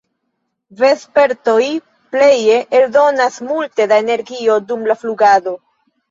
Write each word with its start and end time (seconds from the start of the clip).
Vespertoj 0.77 1.65
pleje 2.15 2.55
eldonas 2.79 3.37
multe 3.49 3.87
da 3.91 3.99
energio 4.05 4.55
dum 4.71 4.87
la 4.93 4.97
flugado. 5.03 5.55